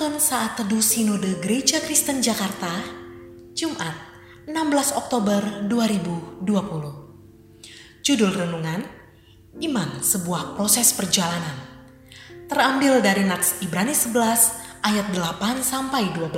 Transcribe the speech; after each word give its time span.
Renungan 0.00 0.16
saat 0.16 0.56
teduh 0.56 0.80
Sinode 0.80 1.44
Gereja 1.44 1.76
Kristen 1.76 2.24
Jakarta, 2.24 2.72
Jumat 3.52 3.92
16 4.48 4.96
Oktober 4.96 5.68
2020. 5.68 6.40
Judul 8.00 8.32
renungan, 8.32 8.80
Iman 9.60 10.00
Sebuah 10.00 10.56
Proses 10.56 10.96
Perjalanan. 10.96 11.52
Terambil 12.48 13.04
dari 13.04 13.28
Nats 13.28 13.60
Ibrani 13.60 13.92
11 13.92 14.88
ayat 14.88 15.12
8 15.12 15.60
sampai 15.60 16.08
12. 16.16 16.32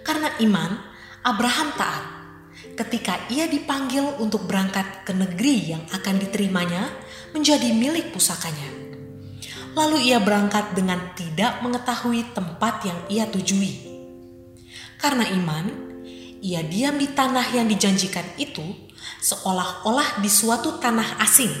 Karena 0.00 0.32
iman, 0.40 0.80
Abraham 1.28 1.76
taat 1.76 2.04
ketika 2.72 3.20
ia 3.28 3.44
dipanggil 3.44 4.16
untuk 4.16 4.48
berangkat 4.48 5.04
ke 5.04 5.12
negeri 5.12 5.76
yang 5.76 5.84
akan 5.92 6.24
diterimanya 6.24 6.88
menjadi 7.36 7.68
milik 7.76 8.16
pusakanya 8.16 8.89
Lalu 9.78 10.10
ia 10.10 10.18
berangkat 10.18 10.74
dengan 10.74 11.14
tidak 11.14 11.62
mengetahui 11.62 12.34
tempat 12.34 12.82
yang 12.82 12.98
ia 13.06 13.24
tujui. 13.30 13.86
Karena 14.98 15.24
iman, 15.30 15.66
ia 16.42 16.66
diam 16.66 16.98
di 16.98 17.06
tanah 17.06 17.54
yang 17.54 17.70
dijanjikan 17.70 18.26
itu 18.34 18.64
seolah-olah 19.22 20.18
di 20.18 20.26
suatu 20.26 20.82
tanah 20.82 21.22
asing. 21.22 21.52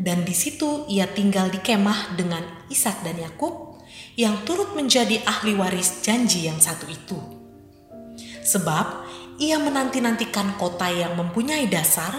Dan 0.00 0.24
di 0.24 0.32
situ 0.32 0.88
ia 0.88 1.04
tinggal 1.04 1.52
di 1.52 1.60
kemah 1.60 2.16
dengan 2.16 2.40
Ishak 2.72 3.04
dan 3.04 3.20
Yakub 3.20 3.84
yang 4.16 4.40
turut 4.48 4.72
menjadi 4.72 5.20
ahli 5.28 5.52
waris 5.60 6.00
janji 6.00 6.48
yang 6.48 6.56
satu 6.56 6.88
itu. 6.88 7.20
Sebab 8.40 8.86
ia 9.36 9.60
menanti-nantikan 9.60 10.56
kota 10.56 10.88
yang 10.88 11.20
mempunyai 11.20 11.68
dasar 11.68 12.16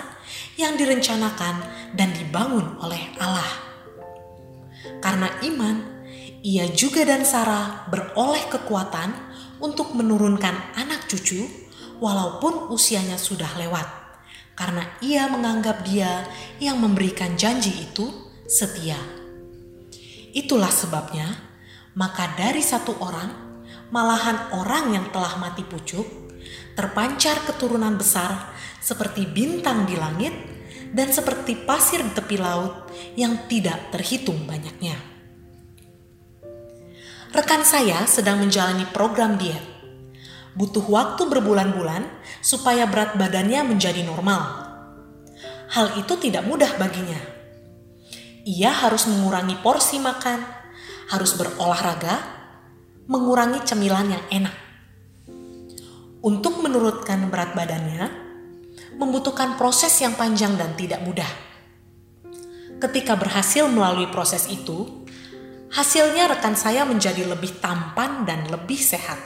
yang 0.62 0.78
direncanakan 0.78 1.66
dan 1.98 2.14
dibangun 2.14 2.78
oleh 2.78 3.02
Allah 3.18 3.71
karena 5.00 5.32
iman, 5.48 5.78
ia 6.42 6.68
juga 6.74 7.06
dan 7.06 7.22
Sarah 7.22 7.88
beroleh 7.88 8.50
kekuatan 8.50 9.14
untuk 9.62 9.94
menurunkan 9.94 10.76
anak 10.76 11.06
cucu 11.06 11.46
walaupun 12.02 12.74
usianya 12.74 13.16
sudah 13.16 13.50
lewat. 13.62 13.88
Karena 14.58 14.84
ia 15.00 15.30
menganggap 15.30 15.86
dia 15.86 16.28
yang 16.58 16.82
memberikan 16.82 17.38
janji 17.38 17.72
itu 17.88 18.10
setia. 18.50 19.00
Itulah 20.36 20.74
sebabnya, 20.74 21.30
maka 21.96 22.34
dari 22.36 22.60
satu 22.60 22.98
orang, 23.00 23.32
malahan 23.94 24.52
orang 24.58 24.98
yang 24.98 25.06
telah 25.14 25.38
mati 25.40 25.64
pucuk, 25.64 26.06
terpancar 26.74 27.38
keturunan 27.46 27.96
besar 27.96 28.52
seperti 28.82 29.30
bintang 29.30 29.86
di 29.86 29.96
langit 29.96 30.34
dan 30.92 31.08
seperti 31.10 31.56
pasir 31.56 32.04
di 32.04 32.12
tepi 32.12 32.36
laut 32.36 32.92
yang 33.16 33.48
tidak 33.48 33.92
terhitung 33.96 34.44
banyaknya. 34.44 34.96
Rekan 37.32 37.64
saya 37.64 38.04
sedang 38.04 38.44
menjalani 38.44 38.84
program 38.92 39.40
diet. 39.40 39.64
Butuh 40.52 40.84
waktu 40.84 41.32
berbulan-bulan 41.32 42.04
supaya 42.44 42.84
berat 42.84 43.16
badannya 43.16 43.72
menjadi 43.72 44.04
normal. 44.04 44.68
Hal 45.72 45.96
itu 45.96 46.20
tidak 46.20 46.44
mudah 46.44 46.76
baginya. 46.76 47.16
Ia 48.44 48.76
harus 48.84 49.08
mengurangi 49.08 49.56
porsi 49.64 49.96
makan, 50.04 50.44
harus 51.08 51.32
berolahraga, 51.40 52.20
mengurangi 53.08 53.64
cemilan 53.64 54.12
yang 54.12 54.26
enak. 54.28 54.56
Untuk 56.20 56.60
menurunkan 56.60 57.32
berat 57.32 57.56
badannya, 57.56 58.21
membutuhkan 58.98 59.56
proses 59.56 59.94
yang 60.02 60.16
panjang 60.16 60.56
dan 60.60 60.76
tidak 60.76 61.04
mudah. 61.04 61.30
Ketika 62.82 63.14
berhasil 63.14 63.70
melalui 63.70 64.10
proses 64.10 64.50
itu, 64.50 65.06
hasilnya 65.70 66.34
rekan 66.34 66.58
saya 66.58 66.82
menjadi 66.84 67.30
lebih 67.30 67.62
tampan 67.62 68.26
dan 68.26 68.50
lebih 68.50 68.82
sehat. 68.82 69.22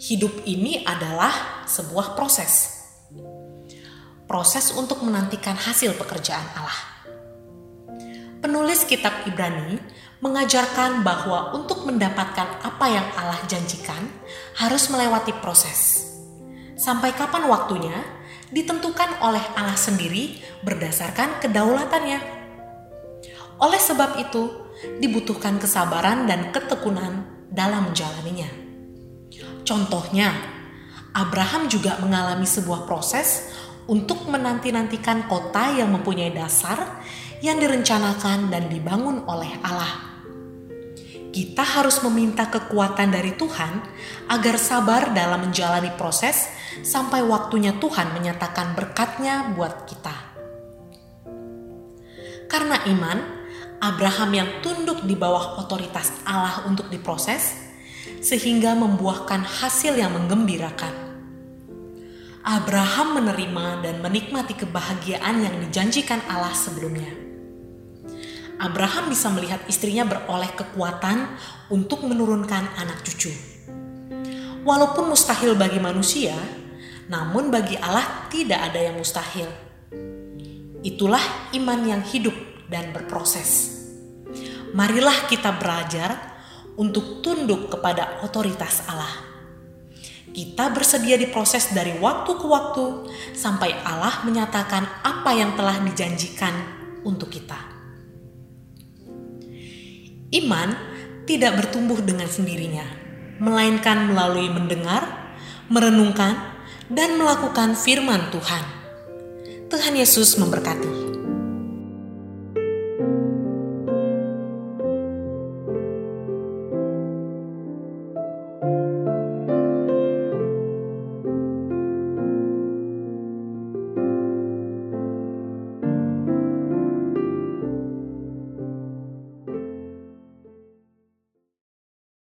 Hidup 0.00 0.44
ini 0.48 0.82
adalah 0.84 1.64
sebuah 1.68 2.16
proses. 2.16 2.82
Proses 4.24 4.72
untuk 4.72 5.04
menantikan 5.04 5.54
hasil 5.54 5.94
pekerjaan 6.00 6.48
Allah. 6.56 6.80
Penulis 8.40 8.84
kitab 8.84 9.24
Ibrani 9.24 9.80
mengajarkan 10.24 11.04
bahwa 11.04 11.52
untuk 11.52 11.84
mendapatkan 11.84 12.64
apa 12.64 12.86
yang 12.88 13.04
Allah 13.20 13.40
janjikan 13.44 14.08
harus 14.56 14.88
melewati 14.88 15.36
proses. 15.44 16.08
Sampai 16.76 17.12
kapan 17.12 17.48
waktunya? 17.48 18.23
Ditentukan 18.54 19.18
oleh 19.18 19.42
Allah 19.58 19.74
sendiri 19.74 20.38
berdasarkan 20.62 21.42
kedaulatannya. 21.42 22.20
Oleh 23.58 23.80
sebab 23.82 24.22
itu, 24.22 24.50
dibutuhkan 25.02 25.58
kesabaran 25.58 26.30
dan 26.30 26.54
ketekunan 26.54 27.26
dalam 27.50 27.90
menjalaninya. 27.90 28.46
Contohnya, 29.66 30.30
Abraham 31.14 31.66
juga 31.66 31.98
mengalami 31.98 32.46
sebuah 32.46 32.86
proses 32.86 33.50
untuk 33.90 34.26
menanti-nantikan 34.30 35.26
kota 35.26 35.74
yang 35.74 35.90
mempunyai 35.90 36.30
dasar 36.30 37.02
yang 37.42 37.58
direncanakan 37.58 38.48
dan 38.48 38.70
dibangun 38.70 39.26
oleh 39.26 39.50
Allah. 39.60 40.13
Kita 41.34 41.66
harus 41.66 41.98
meminta 42.06 42.46
kekuatan 42.46 43.10
dari 43.10 43.34
Tuhan 43.34 43.82
agar 44.30 44.54
sabar 44.54 45.10
dalam 45.10 45.50
menjalani 45.50 45.90
proses 45.98 46.46
sampai 46.86 47.26
waktunya 47.26 47.74
Tuhan 47.82 48.14
menyatakan 48.14 48.78
berkatnya 48.78 49.50
buat 49.58 49.82
kita. 49.90 50.14
Karena 52.46 52.78
iman, 52.86 53.18
Abraham 53.82 54.30
yang 54.30 54.50
tunduk 54.62 55.02
di 55.02 55.18
bawah 55.18 55.58
otoritas 55.58 56.22
Allah 56.22 56.70
untuk 56.70 56.86
diproses, 56.86 57.66
sehingga 58.22 58.78
membuahkan 58.78 59.42
hasil 59.42 59.98
yang 59.98 60.14
menggembirakan. 60.14 60.94
Abraham 62.46 63.18
menerima 63.18 63.82
dan 63.82 63.98
menikmati 63.98 64.54
kebahagiaan 64.54 65.42
yang 65.42 65.56
dijanjikan 65.66 66.22
Allah 66.30 66.54
sebelumnya. 66.54 67.33
Abraham 68.62 69.10
bisa 69.10 69.30
melihat 69.34 69.58
istrinya 69.66 70.06
beroleh 70.06 70.50
kekuatan 70.54 71.26
untuk 71.74 72.06
menurunkan 72.06 72.70
anak 72.78 73.02
cucu. 73.02 73.34
Walaupun 74.62 75.12
mustahil 75.12 75.58
bagi 75.58 75.82
manusia, 75.82 76.32
namun 77.10 77.52
bagi 77.52 77.76
Allah 77.76 78.30
tidak 78.32 78.72
ada 78.72 78.80
yang 78.80 78.96
mustahil. 78.96 79.50
Itulah 80.84 81.52
iman 81.56 81.80
yang 81.84 82.02
hidup 82.04 82.36
dan 82.70 82.94
berproses. 82.94 83.74
Marilah 84.72 85.28
kita 85.28 85.54
belajar 85.56 86.34
untuk 86.80 87.20
tunduk 87.20 87.70
kepada 87.70 88.22
otoritas 88.24 88.86
Allah. 88.88 89.34
Kita 90.34 90.74
bersedia 90.74 91.14
diproses 91.14 91.70
dari 91.70 91.94
waktu 92.02 92.34
ke 92.34 92.46
waktu 92.48 93.06
sampai 93.38 93.70
Allah 93.86 94.26
menyatakan 94.26 94.82
apa 95.06 95.30
yang 95.30 95.54
telah 95.54 95.78
dijanjikan 95.78 96.54
untuk 97.06 97.30
kita. 97.30 97.73
Iman 100.34 100.74
tidak 101.30 101.62
bertumbuh 101.62 102.02
dengan 102.02 102.26
sendirinya, 102.26 102.82
melainkan 103.38 104.10
melalui 104.10 104.50
mendengar, 104.50 105.06
merenungkan, 105.70 106.34
dan 106.90 107.14
melakukan 107.14 107.78
firman 107.78 108.34
Tuhan. 108.34 108.64
Tuhan 109.70 109.94
Yesus 109.94 110.34
memberkati. 110.34 111.03